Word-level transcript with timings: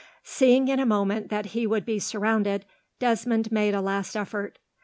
Seeing 0.23 0.67
in 0.67 0.79
a 0.79 0.85
moment 0.87 1.29
that 1.29 1.45
he 1.53 1.67
would 1.67 1.85
be 1.85 1.99
surrounded, 1.99 2.65
Desmond 2.97 3.51
made 3.51 3.75
a 3.75 3.81
last 3.81 4.15
effort. 4.15 4.57